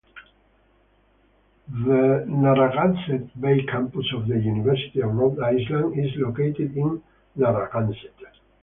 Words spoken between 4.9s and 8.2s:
of Rhode Island is located in Narragansett.